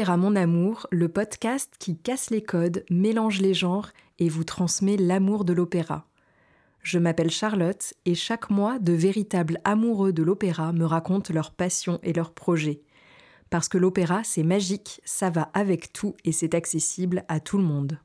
[0.00, 4.96] Opéra Mon Amour, le podcast qui casse les codes, mélange les genres et vous transmet
[4.96, 6.06] l'amour de l'opéra.
[6.82, 12.00] Je m'appelle Charlotte et chaque mois, de véritables amoureux de l'opéra me racontent leurs passions
[12.02, 12.80] et leurs projets.
[13.50, 17.64] Parce que l'opéra, c'est magique, ça va avec tout et c'est accessible à tout le
[17.64, 17.98] monde.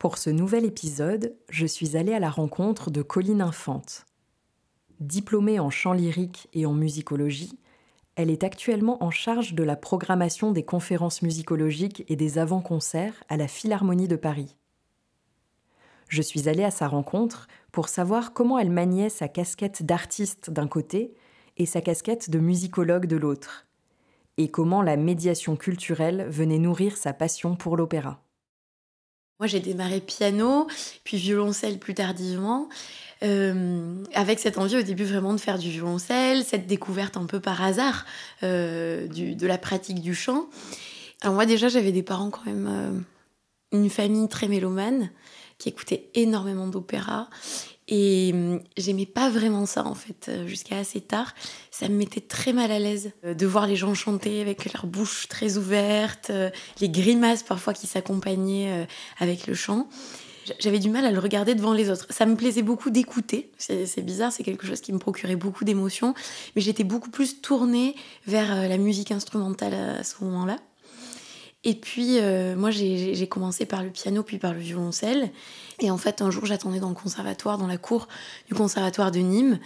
[0.00, 4.04] Pour ce nouvel épisode, je suis allée à la rencontre de Colline Infante.
[4.98, 7.56] Diplômée en chant lyrique et en musicologie,
[8.16, 13.36] elle est actuellement en charge de la programmation des conférences musicologiques et des avant-concerts à
[13.36, 14.56] la Philharmonie de Paris.
[16.08, 20.68] Je suis allée à sa rencontre pour savoir comment elle maniait sa casquette d'artiste d'un
[20.68, 21.14] côté
[21.56, 23.66] et sa casquette de musicologue de l'autre,
[24.36, 28.22] et comment la médiation culturelle venait nourrir sa passion pour l'opéra.
[29.40, 30.68] Moi, j'ai démarré piano,
[31.02, 32.68] puis violoncelle plus tardivement,
[33.24, 37.40] euh, avec cette envie au début vraiment de faire du violoncelle, cette découverte un peu
[37.40, 38.04] par hasard
[38.42, 40.46] euh, de la pratique du chant.
[41.20, 45.10] Alors moi déjà, j'avais des parents quand même, euh, une famille très mélomane,
[45.58, 47.28] qui écoutait énormément d'opéra.
[47.88, 51.34] Et hum, j'aimais pas vraiment ça en fait, euh, jusqu'à assez tard.
[51.70, 54.86] Ça me mettait très mal à l'aise euh, de voir les gens chanter avec leur
[54.86, 58.86] bouche très ouverte, euh, les grimaces parfois qui s'accompagnaient
[59.18, 59.88] avec le chant.
[60.58, 62.06] J'avais du mal à le regarder devant les autres.
[62.10, 63.50] Ça me plaisait beaucoup d'écouter.
[63.56, 66.14] C'est bizarre, c'est quelque chose qui me procurait beaucoup d'émotions.
[66.54, 67.94] Mais j'étais beaucoup plus tournée
[68.26, 70.58] vers la musique instrumentale à ce moment-là.
[71.64, 75.30] Et puis, euh, moi, j'ai commencé par le piano, puis par le violoncelle.
[75.80, 78.06] Et en fait, un jour, j'attendais dans le conservatoire, dans la cour
[78.48, 79.58] du conservatoire de Nîmes.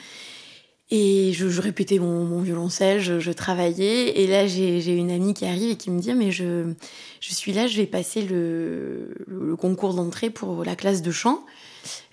[0.91, 4.21] Et je, répétais mon, violoncelle, je, travaillais.
[4.21, 6.73] Et là, j'ai une amie qui arrive et qui me dit Mais je,
[7.21, 11.45] je suis là, je vais passer le, le concours d'entrée pour la classe de chant.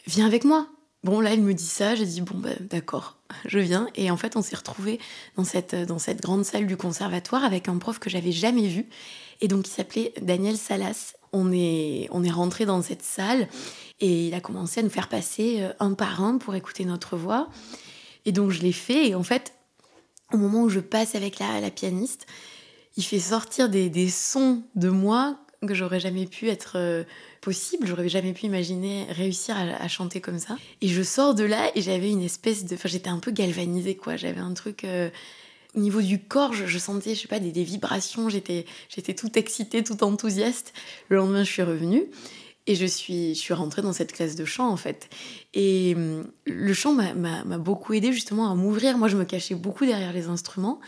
[0.07, 0.67] Viens avec moi.
[1.05, 3.14] Bon, là, elle me dit ça, j'ai dit, bon, bah, d'accord,
[3.45, 3.87] je viens.
[3.95, 4.99] Et en fait, on s'est retrouvés
[5.35, 8.87] dans cette, dans cette grande salle du conservatoire avec un prof que j'avais jamais vu
[9.41, 11.15] et donc il s'appelait Daniel Salas.
[11.33, 13.49] On est, on est rentré dans cette salle
[13.99, 17.17] et il a commencé à nous faire passer euh, un par un pour écouter notre
[17.17, 17.49] voix.
[18.25, 19.53] Et donc je l'ai fait et en fait,
[20.31, 22.25] au moment où je passe avec la, la pianiste,
[22.97, 27.03] il fait sortir des, des sons de moi que j'aurais jamais pu être euh,
[27.41, 30.57] possible, j'aurais jamais pu imaginer réussir à, chanter comme ça.
[30.81, 32.75] Et je sors de là et j'avais une espèce de...
[32.75, 34.83] Enfin j'étais un peu galvanisée quoi, j'avais un truc...
[34.83, 35.09] Euh,
[35.75, 39.83] au niveau du corps, je, sentais, je sais pas, des, vibrations, j'étais, j'étais toute excitée,
[39.83, 40.73] toute enthousiaste.
[41.09, 42.05] Le lendemain, je suis revenue
[42.67, 45.09] et je suis, je suis rentrée dans cette classe de chant, en fait.
[45.53, 48.97] Et hum, le chant m'a, beaucoup aidé justement à m'ouvrir.
[48.97, 50.79] Moi, je me cachais beaucoup derrière les instruments.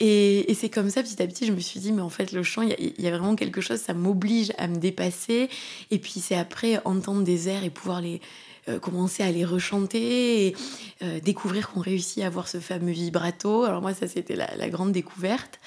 [0.00, 2.42] Et, c'est comme ça, petit à petit, je me suis dit, mais en fait, le
[2.42, 5.48] chant, il y, a vraiment quelque chose, ça m'oblige à me dépasser.
[5.90, 8.20] Et puis, c'est après entendre des airs et pouvoir les
[8.68, 10.56] euh, commencer à les rechanter et
[11.02, 13.64] euh, découvrir qu'on réussit à avoir ce fameux vibrato.
[13.64, 15.58] Alors moi, ça, c'était la, grande découverte.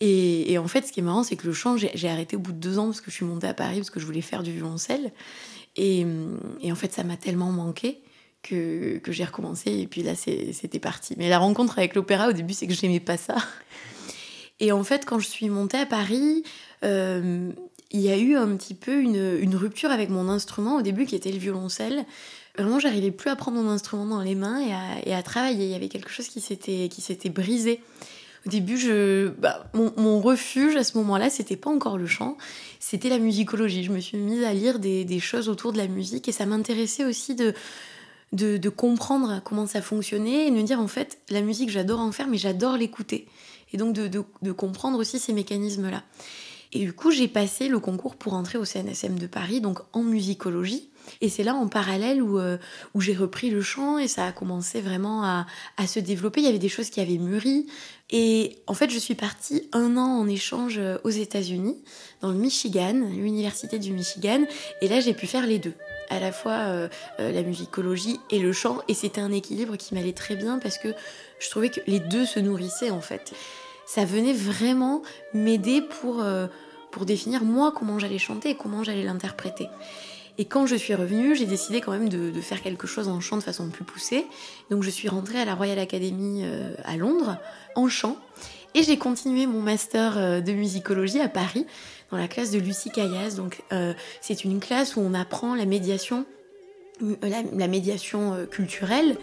[0.00, 2.52] Et, en fait, ce qui est marrant, c'est que le chant, j'ai arrêté au bout
[2.52, 4.42] de deux ans parce que je suis montée à Paris parce que je voulais faire
[4.42, 5.12] du violoncelle.
[5.76, 6.04] Et,
[6.70, 8.00] en fait, ça m'a tellement manqué
[8.42, 9.72] que, j'ai recommencé.
[9.72, 11.14] Et puis là, c'était parti.
[11.16, 13.36] Mais la rencontre avec l'opéra, au début, c'est que je n'aimais pas ça.
[14.60, 16.42] Et en fait, quand je suis montée à Paris,
[16.84, 17.50] euh,
[17.90, 21.14] il y a eu un petit peu une, rupture avec mon instrument au début qui
[21.14, 22.04] était le violoncelle
[22.56, 24.60] vraiment, j'arrivais plus à prendre mon instrument dans les mains
[25.04, 25.66] et à, travailler.
[25.66, 27.80] Il y avait quelque chose qui s'était brisé.
[28.46, 32.36] Au début, je, bah, mon, refuge à ce moment-là, c'était pas encore le chant,
[32.80, 33.84] c'était la musicologie.
[33.84, 37.04] Je me suis mise à lire des, choses autour de la musique et ça m'intéressait
[37.04, 37.54] aussi de,
[38.32, 42.12] de, comprendre comment ça fonctionnait et de me dire en fait, la musique, j'adore en
[42.12, 43.26] faire, mais j'adore l'écouter.
[43.72, 46.02] Et donc de, comprendre aussi ces mécanismes-là.
[46.72, 50.02] Et du coup, j'ai passé le concours pour entrer au CNSM de Paris, donc en
[50.02, 50.90] musicologie.
[51.22, 52.58] Et c'est là en parallèle où, euh,
[52.92, 55.46] où j'ai repris le chant et ça a commencé vraiment à,
[55.86, 56.40] se développer.
[56.40, 57.66] Il y avait des choses qui avaient mûri.
[58.10, 61.76] Et en fait, je suis partie un an en échange euh, aux États-Unis,
[62.22, 64.44] dans le Michigan, l'université du Michigan.
[64.80, 65.74] Et là, j'ai pu faire les deux
[66.08, 66.88] à la fois euh,
[67.18, 70.88] la musicologie et le chant et c'était un équilibre qui m'allait très bien parce que
[71.38, 73.34] je trouvais que les deux se nourrissaient en fait.
[73.86, 75.02] Ça venait vraiment
[75.34, 76.24] m'aider pour,
[76.92, 79.68] pour définir moi comment j'allais chanter et comment j'allais l'interpréter.
[80.38, 83.36] Et quand je suis revenue, j'ai décidé quand même de, faire quelque chose en chant
[83.36, 84.24] de façon plus poussée.
[84.70, 86.44] Donc je suis rentrée à la Royal Academy
[86.84, 87.38] à Londres
[87.74, 88.16] en chant.
[88.74, 91.66] Et j'ai continué mon master de musicologie à Paris,
[92.12, 93.34] dans la classe de Lucie Caillas.
[93.36, 93.62] Donc
[94.20, 96.24] c'est une classe où on apprend la médiation,
[97.22, 99.16] la, la médiation culturelle.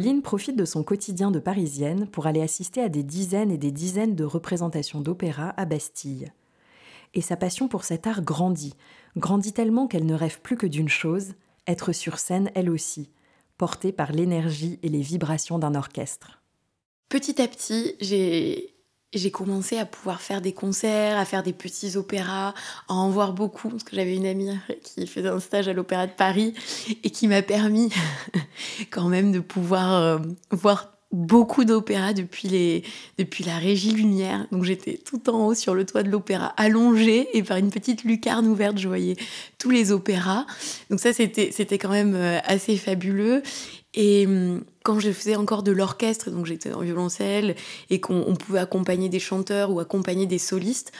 [0.00, 3.70] Colline profite de son quotidien de parisienne pour aller assister à des dizaines et des
[3.70, 6.32] dizaines de représentations d'opéra à Bastille.
[7.12, 8.72] Et sa passion pour cet art grandit,
[9.18, 11.34] grandit tellement qu'elle ne rêve plus que d'une chose,
[11.66, 13.10] être sur scène elle aussi,
[13.58, 16.40] portée par l'énergie et les vibrations d'un orchestre.
[17.10, 18.72] Petit à petit, j'ai
[19.12, 22.54] j'ai commencé à pouvoir faire des concerts, à faire des petits opéras,
[22.88, 24.50] à en voir beaucoup, parce que j'avais une amie
[24.82, 26.54] qui faisait un stage à l'Opéra de Paris
[27.02, 27.90] et qui m'a permis
[28.90, 30.18] quand même de pouvoir euh,
[30.50, 32.84] voir beaucoup d'opéras depuis,
[33.18, 34.46] depuis la régie lumière.
[34.52, 38.04] Donc j'étais tout en haut sur le toit de l'opéra, allongée, et par une petite
[38.04, 39.16] lucarne ouverte, je voyais
[39.58, 40.46] tous les opéras.
[40.88, 43.42] Donc ça, c'était, c'était quand même euh, assez fabuleux.
[43.94, 47.54] Et hum, quand je faisais encore de l'orchestre, donc j'étais en violoncelle,
[47.90, 50.92] et qu'on pouvait accompagner des chanteurs ou accompagner des solistes,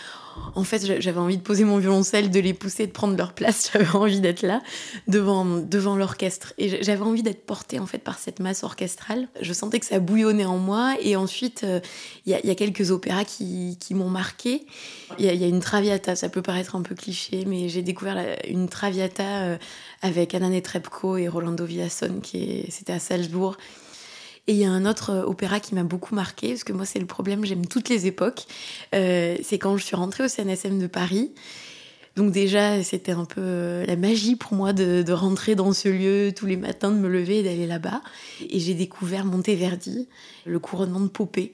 [0.54, 3.70] en fait, j'avais envie de poser mon violoncelle, de les pousser, de prendre leur place.
[3.72, 4.62] J'avais envie d'être là,
[5.06, 6.54] devant, devant l'orchestre.
[6.58, 9.28] Et j'avais envie d'être portée, en fait, par cette masse orchestrale.
[9.40, 10.94] Je sentais que ça bouillonnait en moi.
[11.02, 11.80] Et ensuite, euh,
[12.26, 14.66] il y, a quelques opéras qui, qui m'ont marqué.
[15.18, 18.16] Il y, a une Traviata, ça peut paraître un peu cliché, mais j'ai découvert
[18.48, 19.58] une Traviata euh,
[20.02, 23.56] avec Anna Netrebko et Rolando Villasson, qui c'était à Salzbourg.
[24.50, 26.84] Et il y a un autre euh, opéra qui m'a beaucoup marqué, parce que moi
[26.84, 28.46] c'est le problème, j'aime toutes les époques.
[28.96, 31.30] Euh, c'est quand je suis rentrée au CNSM de Paris.
[32.16, 36.32] Donc déjà, c'était un peu euh, la magie pour moi de, rentrer dans ce lieu
[36.34, 38.02] tous les matins, de me lever et d'aller là-bas.
[38.40, 40.08] Et j'ai découvert Monteverdi,
[40.46, 41.52] le couronnement de Popée,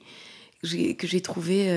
[0.63, 1.71] que j'ai trouvé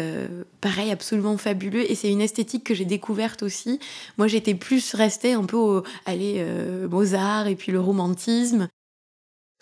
[0.62, 3.78] pareil absolument fabuleux et c'est une esthétique que j'ai découverte aussi
[4.16, 6.42] moi j'étais plus restée un peu au allez
[6.90, 8.68] Mozart et puis le romantisme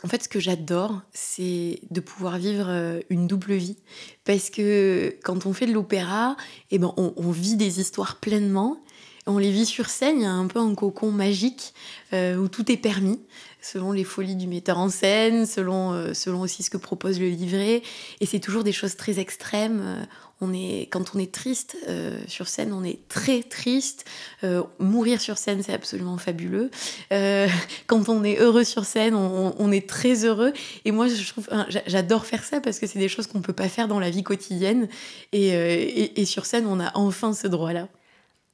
[0.04, 3.76] en fait, ce que j'adore, c'est de pouvoir vivre euh, une double vie.
[4.24, 6.36] Parce que quand on fait de l'opéra,
[6.70, 8.80] eh ben, on, vit des histoires pleinement.
[9.26, 11.74] On les vit sur scène, il y a un peu un cocon magique
[12.12, 13.20] euh, où tout est permis,
[13.60, 17.28] selon les folies du metteur en scène, selon, euh, selon aussi ce que propose le
[17.28, 17.82] livret.
[18.20, 20.06] Et c'est toujours des choses très extrêmes
[20.40, 24.04] on est, quand on est triste euh, sur scène, on est très triste.
[24.44, 26.70] Euh, mourir sur scène, c'est absolument fabuleux.
[27.12, 27.48] Euh,
[27.86, 30.52] quand on est heureux sur scène, on, est très heureux.
[30.84, 31.48] Et moi, je trouve,
[31.86, 34.22] j'adore faire ça parce que c'est des choses qu'on peut pas faire dans la vie
[34.22, 34.88] quotidienne.
[35.32, 37.88] et sur scène, on a enfin ce droit-là.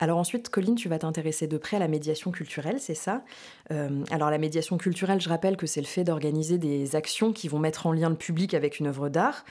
[0.00, 3.23] Alors ensuite, Colline, tu vas t'intéresser de près à la médiation culturelle, c'est ça?
[3.70, 7.46] Euh, Alors la médiation culturelle, je rappelle que c'est le fait d'organiser des actions qui
[7.46, 9.44] vont mettre en lien le public avec une œuvre d'art,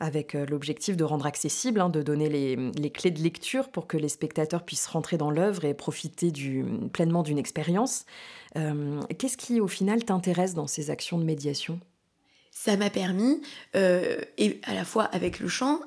[0.00, 3.98] avec euh, l'objectif de rendre accessible, hein, de donner les, clés de lecture pour que
[3.98, 6.32] les spectateurs puissent rentrer dans l'œuvre et profiter
[6.92, 8.06] pleinement d'une expérience.
[8.56, 11.78] Euh, qu'est-ce qui, au final, t'intéresse dans ces actions de médiation?
[12.50, 13.40] Ça m'a permis,
[13.74, 15.80] et à la fois avec le chant,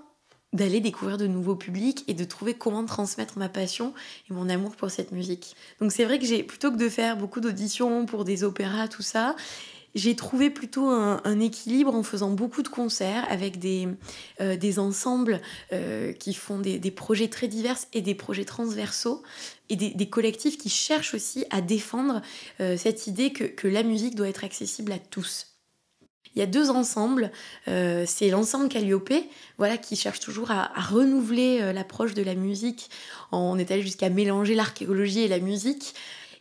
[0.54, 3.94] d'aller découvrir de nouveaux publics et de trouver comment transmettre ma passion
[4.30, 5.56] et mon amour pour cette musique.
[5.82, 9.02] Donc c'est vrai que j'ai plutôt que de faire beaucoup d'auditions pour des opéras, tout
[9.02, 9.36] ça,
[9.96, 13.88] j'ai trouvé plutôt un, équilibre en faisant beaucoup de concerts avec des,
[14.42, 15.42] euh, des ensembles
[15.72, 19.24] euh, qui font des, projets très divers et des projets transversaux
[19.70, 22.22] et des, collectifs qui cherchent aussi à défendre
[22.60, 25.53] euh, cette idée que, que la musique doit être accessible à tous.
[26.36, 27.32] Il y a deux ensembles.
[27.68, 29.14] Euh, c'est l'ensemble Calliope,
[29.58, 32.90] voilà, qui cherche toujours à, renouveler euh, l'approche de la musique.
[33.32, 35.94] On est allé jusqu'à mélanger l'archéologie et la musique.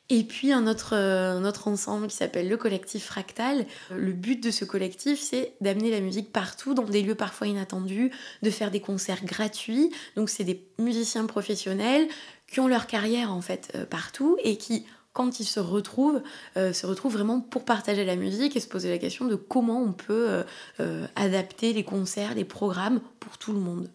[0.08, 3.66] Et puis un autre, euh, un autre ensemble qui s'appelle le collectif Fractal.
[3.94, 8.10] Le but de ce collectif, c'est d'amener la musique partout, dans des lieux parfois inattendus,
[8.42, 9.90] de faire des concerts gratuits.
[10.16, 12.08] Donc c'est des musiciens professionnels
[12.50, 16.22] qui ont leur carrière en fait partout et qui quand ils se retrouvent,
[16.56, 19.82] euh, se retrouvent vraiment pour partager la musique et se poser la question de comment
[19.82, 20.42] on peut euh,
[20.80, 23.90] euh, adapter les concerts, les programmes pour tout le monde.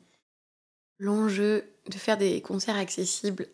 [0.99, 3.47] L'enjeu de faire des concerts accessibles,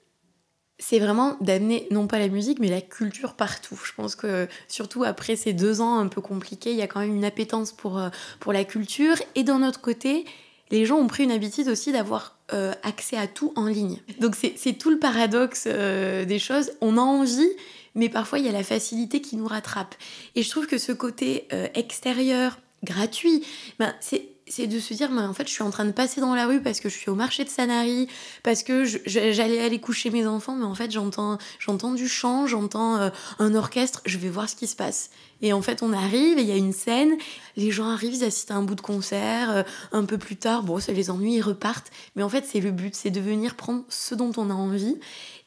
[0.80, 3.80] c'est vraiment d'amener non pas la musique mais la culture partout.
[3.86, 7.00] Je pense que surtout après ces deux ans un peu compliqués, il y a quand
[7.00, 8.02] même une appétence pour,
[8.40, 10.26] pour la culture et d'un autre côté,
[10.72, 14.00] les gens ont pris une habitude aussi d'avoir euh, accès à tout en ligne.
[14.20, 16.72] Donc c'est tout le paradoxe euh, des choses.
[16.82, 17.50] On a envie,
[17.96, 19.96] mais parfois il y a la facilité qui nous rattrape.
[20.36, 23.44] Et je trouve que ce côté euh, extérieur, gratuit,
[23.80, 26.36] ben, c'est de se dire, mais en fait, je suis en train de passer dans
[26.36, 28.08] la rue parce que je suis au marché de Sanary,
[28.44, 33.10] parce que j'allais aller coucher mes enfants, mais en fait, j'entends, j'entends du chant, j'entends
[33.40, 35.12] un orchestre, je vais voir ce qui se passe.
[35.44, 37.18] Et en fait, on arrive, il y a une scène,
[37.58, 40.64] les gens arrivent, ils assistent à un bout de concert, euh, un peu plus tard,
[40.64, 41.92] bon, ça les ennuie, ils repartent.
[42.16, 44.98] Mais en fait, c'est le but, c'est de venir prendre ce dont on a envie.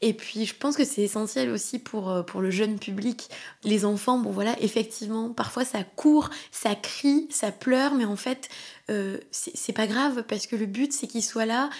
[0.01, 3.29] Et puis, je pense que c'est essentiel aussi pour, euh, le jeune public.
[3.63, 8.49] Les enfants, bon voilà, effectivement, parfois ça court, ça crie, ça pleure, mais en fait,
[8.91, 11.71] euh, c'est pas grave parce que le but, c'est qu'ils soient là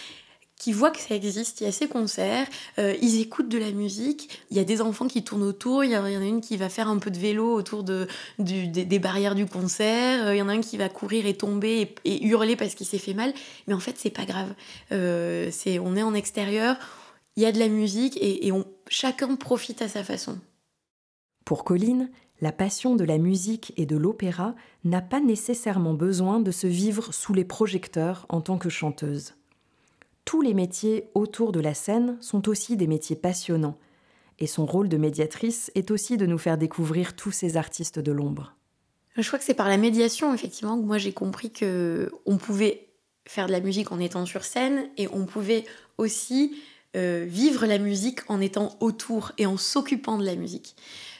[0.57, 2.47] qui voient que ça existe, il y a ces concerts,
[2.79, 5.91] euh, ils écoutent de la musique, il y a des enfants qui tournent autour, il
[5.91, 8.07] y, en a une qui va faire un peu de vélo autour de,
[8.39, 11.93] des, barrières du concert, euh, il y en a un qui va courir et tomber
[12.05, 13.33] et, hurler parce qu'il s'est fait mal,
[13.67, 14.53] mais en fait c'est pas grave.
[14.91, 15.51] Euh,
[15.83, 16.77] on est en extérieur,
[17.35, 20.39] il y a de la musique et, on, chacun profite à sa façon.
[21.45, 22.09] Pour Colline,
[22.41, 27.13] la passion de la musique et de l'opéra n'a pas nécessairement besoin de se vivre
[27.13, 29.33] sous les projecteurs en tant que chanteuse
[30.27, 33.77] tous les métiers autour de la scène sont aussi des métiers passionnants,
[34.39, 38.11] et son rôle de médiatrice est aussi de nous faire découvrir tous ces artistes de
[38.11, 38.53] l'ombre.
[39.15, 42.89] Je crois que c'est par la médiation, effectivement, que moi j'ai compris que on pouvait
[43.25, 45.63] faire de la musique en étant sur scène et on pouvait
[45.97, 46.57] aussi
[46.97, 50.75] euh, vivre la musique en étant autour et en s'occupant de la musique.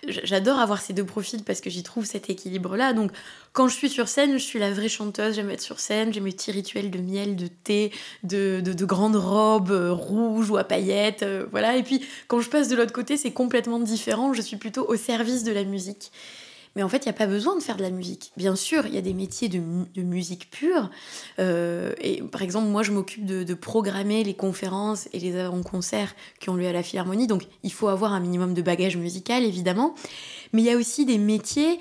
[0.08, 2.94] J'adore avoir ces deux profils parce que j'y trouve cet équilibre-là.
[2.94, 3.12] Donc,
[3.52, 6.20] quand je suis sur scène, je suis la vraie chanteuse, j'aime être sur scène, j'ai
[6.20, 7.92] mes petits rituels de miel, de thé,
[8.24, 11.78] de, de, grandes robes euh, rouges ou à paillettes, euh, voilà.
[11.78, 14.96] Et puis, quand je passe de l'autre côté, c'est complètement différent, je suis plutôt au
[14.96, 16.12] service de la musique.
[16.78, 18.32] Mais en fait, il n'y a pas besoin de faire de la musique.
[18.38, 19.60] Bien sûr, il y a des métiers de,
[20.04, 20.92] musique pure.
[21.40, 26.52] Euh, et par exemple, moi, je m'occupe de, programmer les conférences et les avant-concerts qui
[26.52, 27.26] ont lieu à la Philharmonie.
[27.26, 29.96] Donc, il faut avoir un minimum de bagage musical, évidemment.
[30.54, 31.80] Mais il y a aussi des métiers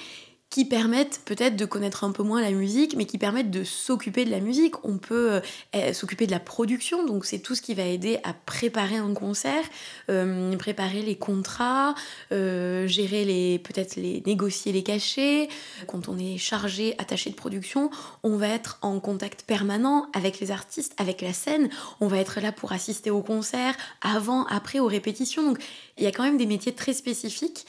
[0.50, 4.24] qui permettent peut-être de connaître un peu moins la musique, mais qui permettent de s'occuper
[4.24, 4.84] de la musique.
[4.84, 5.40] On peut euh,
[5.72, 9.12] eh, s'occuper de la production, donc c'est tout ce qui va aider à préparer un
[9.12, 9.64] concert,
[10.08, 11.94] euh, préparer les contrats,
[12.32, 15.48] euh, gérer les, peut-être les négocier les cachets.
[15.88, 17.90] Quand on est chargé, attaché de production,
[18.22, 21.68] on va être en contact permanent avec les artistes, avec la scène.
[22.00, 25.42] On va être là pour assister au concert, avant, après, aux répétitions.
[25.42, 25.58] Donc
[25.98, 27.66] il y a quand même des métiers très spécifiques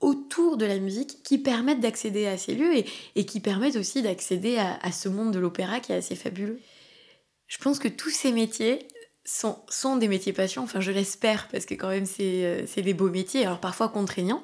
[0.00, 4.58] autour de la musique qui permettent d'accéder à ces lieux et, qui permettent aussi d'accéder
[4.58, 6.58] à, ce monde de l'opéra qui est assez fabuleux.
[7.46, 8.86] Je pense que tous ces métiers
[9.24, 13.10] sont, des métiers passion, enfin je l'espère parce que quand même c'est euh, des beaux
[13.10, 14.42] métiers, alors parfois contraignants,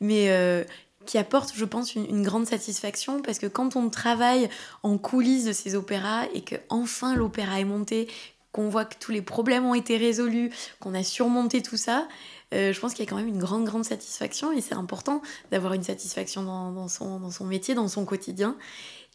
[0.00, 0.62] mais euh,
[1.04, 4.48] qui apportent je pense une, une, grande satisfaction parce que quand on travaille
[4.84, 8.08] en coulisses de ces opéras et que enfin l'opéra est monté,
[8.52, 12.06] qu'on voit que tous les problèmes ont été résolus, qu'on a surmonté tout ça,
[12.52, 15.22] euh, je pense qu'il y a quand même une grande, grande satisfaction et c'est important
[15.50, 18.56] d'avoir une satisfaction dans, son, dans son métier, dans son quotidien.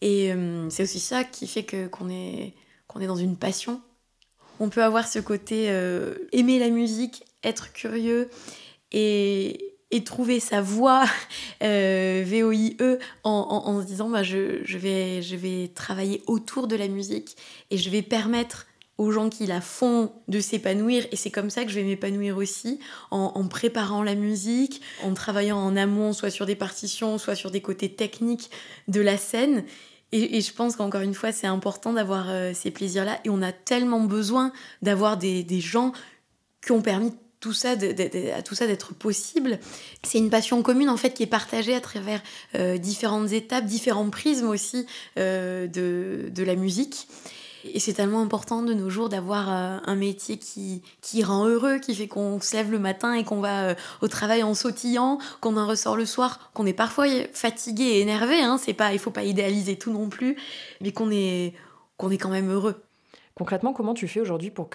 [0.02, 2.54] Et euh, c'est aussi ça qui fait que, qu'on, est,
[2.88, 3.82] qu'on est dans une passion.
[4.60, 8.30] On peut avoir ce côté euh, aimer la musique, être curieux
[8.92, 11.06] et, et trouver sa voix
[11.62, 12.76] VOIE
[13.24, 16.88] en, en, en, se disant bah, je, je, vais, je vais travailler autour de la
[16.88, 17.38] musique
[17.70, 18.66] et je vais permettre
[18.98, 22.38] aux gens qui la font de s'épanouir et c'est comme ça que je vais m'épanouir
[22.38, 22.80] aussi
[23.12, 27.62] en, préparant la musique, en travaillant en amont soit sur des partitions, soit sur des
[27.62, 28.50] côtés techniques
[28.88, 29.64] de la scène.
[30.12, 33.52] Et, je pense qu'encore une fois, c'est important d'avoir euh, ces plaisirs-là et on a
[33.52, 35.92] tellement besoin d'avoir des, gens
[36.66, 39.60] qui ont permis tout ça à tout ça d'être possible.
[40.04, 42.22] C'est une passion commune en fait qui est partagée à travers
[42.56, 44.88] euh, différentes étapes, différents prismes aussi
[45.20, 47.08] euh, de, de la musique.
[47.74, 51.80] Et c'est tellement important de nos jours d'avoir euh, un métier qui, qui rend heureux,
[51.80, 55.20] qui fait qu'on se lève le matin et qu'on va euh, au travail en sautillant,
[55.42, 58.40] qu'on en ressort le soir, qu'on est parfois fatigué et énervé.
[58.42, 60.38] Hein, c'est pas, il faut pas idéaliser tout non plus,
[60.82, 62.82] mais qu'on est, est quand même heureux.
[63.36, 64.70] Concrètement, comment tu fais aujourd'hui pour,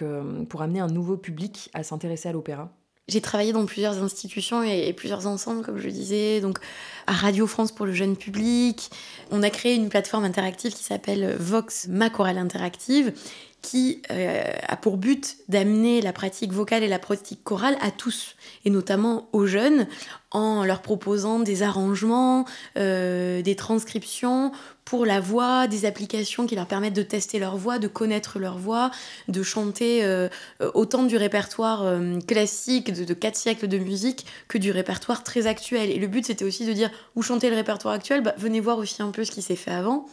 [0.49, 2.71] pour amener un nouveau public à s'intéresser à l'opéra?
[3.13, 6.59] J'ai travaillé dans plusieurs institutions et, plusieurs ensembles, comme je disais, donc
[7.07, 8.91] à Radio France pour le jeune public.
[9.31, 13.13] On a créé une plateforme interactive qui s'appelle Vox Ma Chorale Interactive,
[13.61, 18.35] qui euh, a pour but d'amener la pratique vocale et la pratique chorale à tous,
[18.65, 19.87] et notamment aux jeunes,
[20.33, 22.45] en leur proposant des arrangements,
[22.77, 24.51] euh, des transcriptions
[24.85, 28.59] pour la voix, des applications qui leur permettent de tester leur voix, de connaître leur
[28.59, 28.91] voix,
[29.29, 30.29] de chanter euh,
[30.75, 35.91] autant du répertoire euh, classique de, quatre siècles de musique que du répertoire très actuel.
[35.91, 38.79] Et le but c'était aussi de dire, vous chantez le répertoire actuel, bah, venez voir
[38.79, 40.07] aussi un peu ce qui s'est fait avant.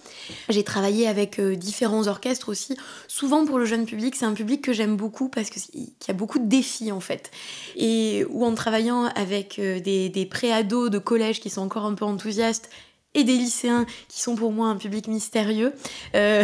[0.50, 2.78] J'ai travaillé avec différents orchestres aussi.
[3.08, 6.14] Souvent pour le jeune public, c'est un public que j'aime beaucoup parce qu'il y a
[6.14, 7.32] beaucoup de défis en fait.
[7.76, 12.06] Et ou en travaillant avec des, des pré-ados de collège qui sont encore un peu
[12.06, 12.70] enthousiastes,
[13.14, 15.74] et des lycéens qui sont pour moi un public mystérieux.
[16.16, 16.44] Euh,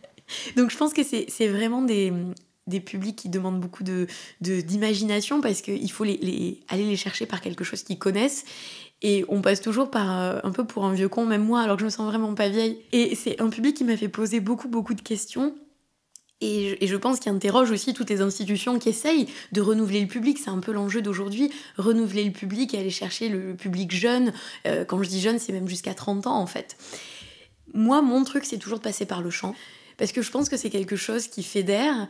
[0.56, 2.12] donc je pense que c'est vraiment des,
[2.66, 4.06] des publics qui demandent beaucoup de
[4.40, 8.44] d'imagination parce qu'il faut les, aller les chercher par quelque chose qu'ils connaissent.
[9.04, 11.76] Et on passe toujours par euh, un peu pour un vieux con même moi alors
[11.76, 12.78] que je me sens vraiment pas vieille.
[12.92, 15.56] Et c'est un public qui m'a fait poser beaucoup beaucoup de questions
[16.42, 20.38] et je, pense qu'il interroge aussi toutes les institutions qui essayent de renouveler le public.
[20.42, 24.32] C'est un peu l'enjeu d'aujourd'hui, renouveler le public et aller chercher le, public jeune.
[24.66, 26.76] Euh, quand je dis jeune, c'est même jusqu'à 30 ans en fait.
[27.74, 29.54] Moi, mon truc, c'est toujours de passer par le chant.
[29.98, 32.08] Parce que je pense que c'est quelque chose qui fédère.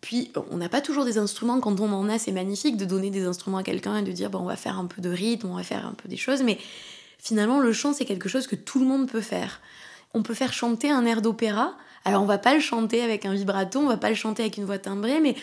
[0.00, 1.60] Puis, on n'a pas toujours des instruments.
[1.60, 4.28] Quand on en a, c'est magnifique de donner des instruments à quelqu'un et de dire,
[4.28, 6.42] bon, on va faire un peu de rythme, on va faire un peu des choses.
[6.42, 6.58] Mais
[7.18, 9.60] finalement, le chant, c'est quelque chose que tout le monde peut faire.
[10.14, 13.34] On peut faire chanter un air d'opéra alors on va pas le chanter avec un
[13.34, 15.36] vibrato, on va pas le chanter avec une voix timbrée, mais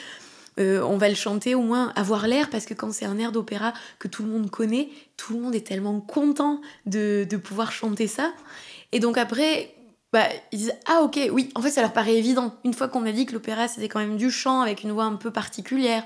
[0.59, 3.31] euh, on va le chanter au moins avoir l'air parce que quand c'est un air
[3.31, 8.07] d'opéra que tout le monde connaît, tout le monde est tellement content de, pouvoir chanter
[8.07, 8.33] ça.
[8.91, 9.73] Et donc après,
[10.11, 12.55] bah, ils disent Ah, ok, oui, en fait, ça leur paraît évident.
[12.65, 15.05] Une fois qu'on a dit que l'opéra c'était quand même du chant avec une voix
[15.05, 16.03] un peu particulière,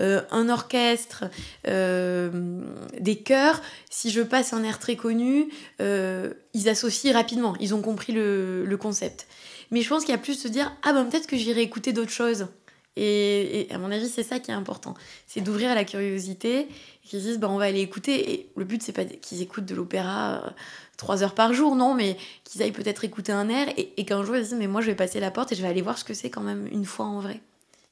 [0.00, 1.24] euh, un orchestre,
[1.68, 2.60] euh,
[2.98, 5.48] des chœurs, si je passe un air très connu,
[5.80, 9.26] ils associent rapidement, ils ont compris le concept.
[9.74, 11.92] Mais je pense qu'il y a plus se dire ah ben peut-être que j'irai écouter
[11.92, 12.46] d'autres choses.
[12.94, 14.94] Et, à mon avis, c'est ça qui est important.
[15.26, 18.32] C'est d'ouvrir à la curiosité et qu'ils disent ben, on va aller écouter.
[18.32, 20.50] Et le but, c'est pas qu'ils écoutent de l'opéra euh,
[20.96, 24.36] trois heures par jour, non, mais qu'ils aillent peut-être écouter un air et, qu'un jour
[24.36, 26.04] ils disent mais moi je vais passer la porte et je vais aller voir ce
[26.04, 27.40] que c'est quand même une fois en vrai.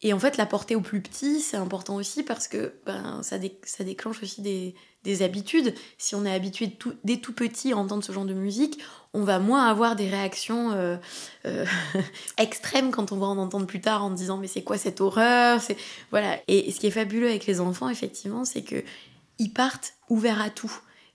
[0.05, 3.39] Et en fait, la porter au plus petit, c'est important aussi parce que ben, ça,
[3.85, 5.75] déclenche aussi des, des habitudes.
[5.97, 8.81] Si on est habitué tout, dès tout petit à entendre ce genre de musique,
[9.15, 10.97] on va moins avoir des réactions euh,
[11.47, 11.65] euh,
[12.37, 15.61] extrêmes quand on va en entendre plus tard en disant mais c'est quoi cette horreur?
[16.11, 16.39] Voilà.
[16.49, 18.83] Et ce qui est fabuleux avec les enfants effectivement c'est que
[19.39, 20.73] ils partent ouverts à tout.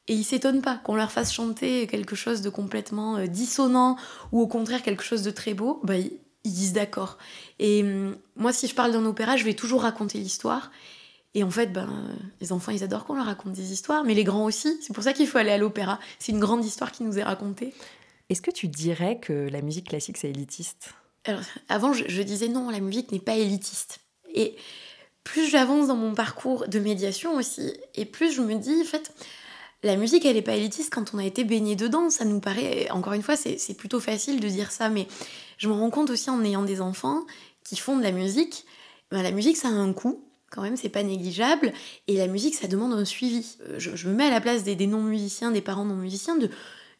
[0.09, 3.97] Et ils s'étonnent pas qu'on leur fasse chanter quelque chose de complètement euh, dissonant
[4.31, 5.81] ou au contraire quelque chose de très beau.
[5.83, 5.95] Bah
[6.47, 7.17] ils, disent d'accord
[7.59, 10.71] et hum, moi si je parle d'un opéra je vais toujours raconter l'histoire
[11.37, 11.87] et en fait, ben,
[12.41, 14.75] les enfants, ils adorent qu'on leur raconte des histoires, mais les grands aussi.
[14.81, 15.99] C'est pour ça qu'il faut aller à l'opéra.
[16.17, 17.75] C'est une grande histoire qui nous est racontée.
[18.29, 20.95] Est-ce que tu dirais que la musique classique, c'est élitiste?
[21.25, 23.99] Alors, avant, je, disais non, la musique n'est pas élitiste.
[24.33, 24.55] Et
[25.23, 29.13] plus j'avance dans mon parcours de médiation aussi, et plus je me dis, en fait,
[29.83, 32.09] la musique, elle n'est pas élitiste quand on a été baigné dedans.
[32.09, 35.07] Ça nous paraît, encore une fois, c'est plutôt facile de dire ça, mais
[35.57, 37.25] je me rends compte aussi en ayant des enfants
[37.63, 38.65] qui font de la musique.
[39.11, 41.73] Ben, la musique, ça a un coût quand même, c'est pas négligeable.
[42.07, 43.57] Et la musique, ça demande un suivi.
[43.69, 46.49] Euh, je, me mets à la place des, non-musiciens, des parents non-musiciens, de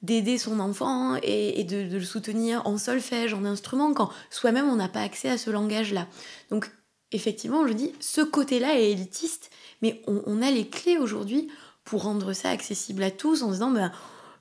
[0.04, 4.88] d'aider son enfant et, de, le soutenir en solfège, en instrument, quand soi-même on n'a
[4.88, 6.06] pas accès à ce langage-là.
[6.52, 6.70] Donc
[7.12, 9.50] effectivement, je dis, ce côté-là est élitiste,
[9.82, 11.48] mais on, a les clés aujourd'hui
[11.84, 13.92] pour rendre ça accessible à tous en disant, ben,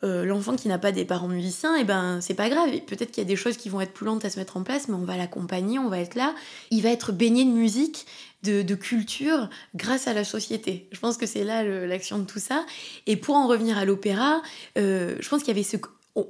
[0.05, 2.71] euh, l'enfant qui n'a pas des parents musiciens, et eh ben c'est pas grave.
[2.87, 4.63] Peut-être qu'il y a des choses qui vont être plus lentes à se mettre en
[4.63, 6.35] place, mais on va l'accompagner, on va être là.
[6.71, 8.07] Il va être baigné de musique
[8.43, 10.89] de, culture grâce à la société.
[10.93, 12.65] Je pense que c'est là l'action de tout ça.
[13.07, 14.43] Et pour en revenir à l'opéra,
[14.79, 15.77] euh, je pense qu'il y avait ce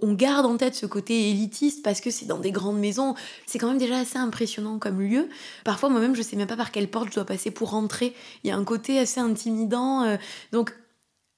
[0.03, 3.15] on garde en tête ce côté élitiste parce que c'est dans des grandes maisons.
[3.47, 5.29] C'est quand même déjà assez impressionnant comme lieu.
[5.65, 8.13] Parfois, moi-même, je sais même pas par quelle porte je dois passer pour rentrer.
[8.43, 10.03] Il y a un côté assez intimidant.
[10.03, 10.17] Euh,
[10.51, 10.75] donc,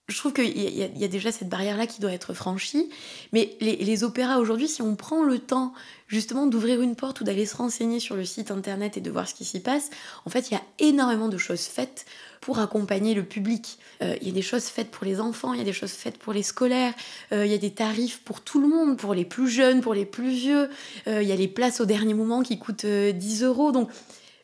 [0.09, 2.88] je trouve qu'il y, y, a déjà cette barrière-là qui doit être franchie.
[3.35, 5.75] Mais les, opéras aujourd'hui, si on prend le temps
[6.07, 9.29] justement d'ouvrir une porte ou d'aller se renseigner sur le site internet et de voir
[9.29, 9.90] ce qui s'y passe,
[10.25, 12.07] en fait, il y a énormément de choses faites
[12.40, 13.79] pour accompagner le public.
[14.01, 15.92] Euh, il y a des choses faites pour les enfants, il y a des choses
[15.92, 16.94] faites pour les scolaires,
[17.33, 19.92] euh, il y a des tarifs pour tout le monde, pour les plus jeunes, pour
[19.92, 20.71] les plus vieux.
[21.07, 23.73] Euh, il y a les places au dernier moment qui coûtent 10 euros.
[23.73, 23.90] Donc,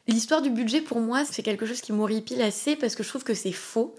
[0.06, 3.24] L'histoire du budget, pour moi, c'est quelque chose qui m'horripile assez parce que je trouve
[3.24, 3.94] que c'est faux.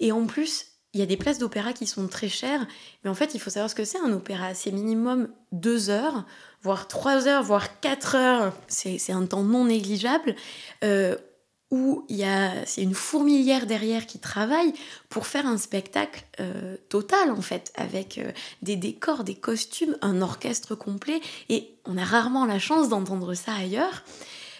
[0.00, 2.66] Et en plus, il y a des places d'opéra qui sont très chères,
[3.04, 4.54] mais en fait, il faut savoir ce que c'est un opéra.
[4.54, 6.24] C'est minimum deux heures,
[6.62, 8.52] voire trois heures, voire quatre heures.
[8.66, 10.34] C'est un temps non négligeable.
[10.82, 11.16] Euh,
[11.70, 14.72] où il y a c'est une fourmilière derrière qui travaille
[15.08, 20.20] pour faire un spectacle euh, total en fait avec euh, des décors, des costumes, un
[20.20, 24.02] orchestre complet et on a rarement la chance d'entendre ça ailleurs.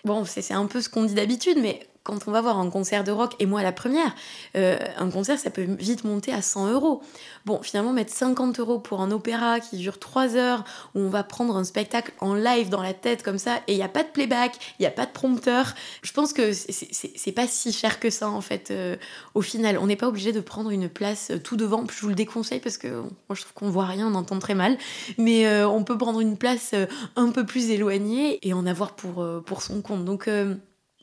[0.04, 3.04] Bon, c'est un peu ce qu'on dit d'habitude, mais quand on va voir un concert
[3.04, 4.14] de rock, et moi la première,
[4.56, 7.02] euh, un concert ça peut vite monter à 100 euros.
[7.44, 11.24] Bon, finalement, mettre 50 euros pour un opéra qui dure 3 heures, où on va
[11.24, 14.02] prendre un spectacle en live dans la tête comme ça, et il n'y a pas
[14.02, 18.00] de playback, il n'y a pas de prompteur, je pense que c'est pas si cher
[18.00, 18.96] que ça en fait, euh,
[19.34, 19.76] au final.
[19.78, 22.60] On n'est pas obligé de prendre une place euh, tout devant, je vous le déconseille
[22.60, 24.78] parce que moi je trouve qu'on voit rien, on entend très mal,
[25.18, 26.74] mais on peut prendre une place
[27.16, 30.04] un peu plus éloignée et en avoir pour, pour son compte.
[30.04, 30.28] Donc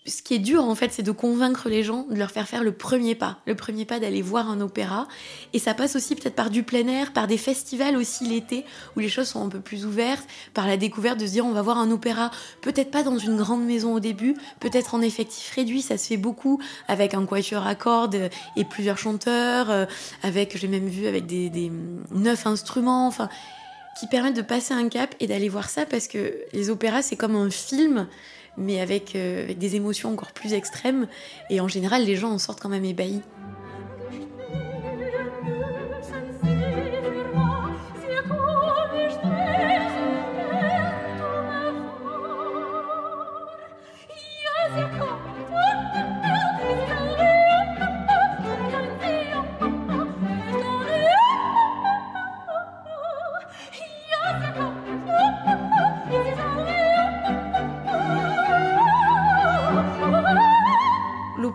[0.08, 2.64] ce qui est dur en fait, c'est de convaincre les gens, de leur faire faire
[2.64, 5.08] le premier pas, le premier pas d'aller voir un opéra.
[5.54, 8.64] Et ça passe aussi peut-être par du plein air, par des festivals aussi l'été,
[8.96, 11.52] où les choses sont un peu plus ouvertes, par la découverte de se dire on
[11.52, 15.52] va voir un opéra, peut-être pas dans une grande maison au début, peut-être en effectif
[15.54, 19.86] réduit, ça se fait beaucoup, avec un quatuor à cordes et plusieurs chanteurs, euh,
[20.24, 21.72] avec, j'ai même vu avec des, des
[22.12, 23.30] neuf instruments, enfin
[24.00, 27.16] qui permettent de passer un cap et d'aller voir ça parce que les opéras c'est
[27.16, 28.08] comme un film
[28.58, 31.08] mais avec, euh, avec des émotions encore plus extrêmes.
[31.50, 33.22] Et en général, les gens en sortent quand même ébahis.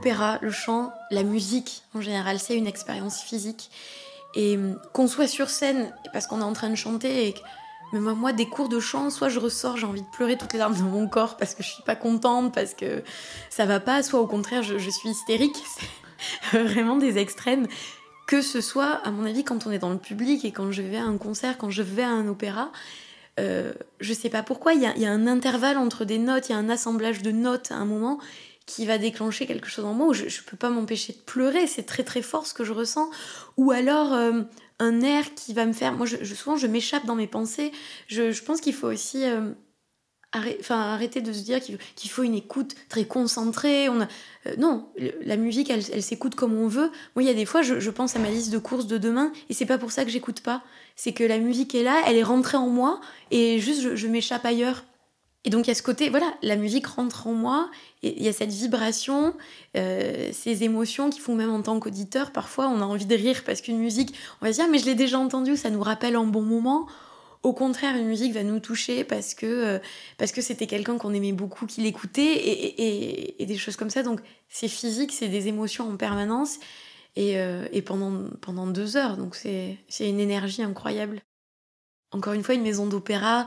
[0.02, 3.70] L'opéra, le chant, la musique en général, c'est une expérience physique.
[4.34, 7.40] Et hum, qu'on soit sur scène parce qu'on est en train de chanter et que
[7.92, 10.58] même moi, des cours de chant, soit je ressors, j'ai envie de pleurer toutes les
[10.58, 13.04] larmes de mon corps parce que je suis pas contente, parce que
[13.48, 15.56] ça va pas, soit au contraire, je, suis hystérique.
[16.50, 17.68] C'est vraiment des extrêmes.
[18.26, 20.82] Que ce soit, à mon avis, quand on est dans le public et quand je
[20.82, 22.72] vais à un concert, quand je vais à un opéra,
[23.38, 26.52] euh, je sais pas pourquoi, il y, y, a un intervalle entre des notes, il
[26.52, 28.18] y a un assemblage de notes à un moment
[28.66, 31.66] qui va déclencher quelque chose en moi où je, ne peux pas m'empêcher de pleurer,
[31.66, 33.10] c'est très très fort ce que je ressens.
[33.56, 34.42] Ou alors euh,
[34.78, 35.92] un air qui va me faire.
[35.92, 37.72] Moi, je, souvent, je m'échappe dans mes pensées.
[38.08, 39.52] Je, pense qu'il faut aussi euh,
[40.32, 43.88] arrêter de se dire qu'il faut une écoute très concentrée.
[43.88, 44.08] On a,
[44.46, 44.88] euh, non,
[45.24, 46.90] la musique, elle, elle s'écoute comme on veut.
[47.14, 49.32] Moi, il y a des fois, je, pense à ma liste de courses de demain
[49.48, 50.62] et c'est pas pour ça que j'écoute pas.
[50.96, 54.44] C'est que la musique est là, elle est rentrée en moi et juste je m'échappe
[54.44, 54.84] ailleurs.
[55.44, 57.68] Et donc il y a ce côté, voilà, la musique rentre en moi,
[58.02, 59.34] il y a cette vibration,
[59.76, 63.42] euh, ces émotions qui font même en tant qu'auditeur, parfois on a envie de rire
[63.44, 66.14] parce qu'une musique, on va se dire mais je l'ai déjà entendue, ça nous rappelle
[66.14, 66.86] un bon moment.
[67.42, 69.78] Au contraire, une musique va nous toucher parce que euh,
[70.16, 74.04] parce que c'était quelqu'un qu'on aimait beaucoup, qui l'écoutait, et, des choses comme ça.
[74.04, 76.60] Donc c'est physique, c'est des émotions en permanence,
[77.16, 81.20] et, euh, pendant, pendant deux heures, donc c'est une énergie incroyable.
[82.12, 83.46] Encore une fois, une maison d'opéra,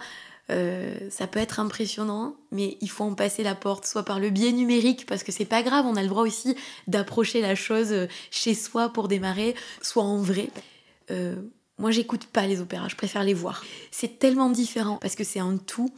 [0.51, 4.29] euh, ça peut être impressionnant, mais il faut en passer la porte, soit par le
[4.29, 6.55] biais numérique, parce que c'est pas grave, on a le droit aussi
[6.87, 10.49] d'approcher la chose euh, chez soi pour démarrer, soit en vrai.
[11.09, 11.35] Euh,
[11.79, 13.65] moi, j'écoute pas les opéras, je préfère les voir.
[13.89, 15.89] C'est tellement différent parce que c'est un tout,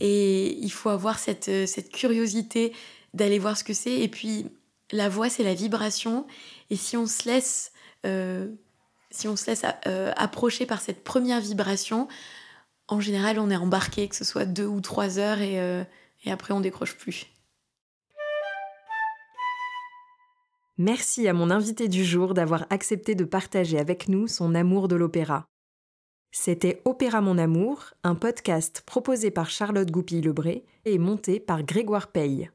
[0.00, 2.72] et il faut avoir cette, cette curiosité
[3.14, 3.98] d'aller voir ce que c'est.
[3.98, 4.46] Et puis,
[4.92, 6.26] la voix, c'est la vibration,
[6.68, 7.72] et si on se laisse,
[9.10, 9.64] si on se laisse
[10.16, 12.06] approcher par cette première vibration,
[12.88, 15.84] en général, on est embarqué, que ce soit deux ou trois heures, et, euh,
[16.24, 17.26] et après, on décroche plus.
[20.78, 24.96] Merci à mon invité du jour d'avoir accepté de partager avec nous son amour de
[24.96, 25.46] l'opéra.
[26.32, 32.50] C'était Opéra Mon Amour, un podcast proposé par Charlotte Goupil-Lebré et monté par Grégoire Paye.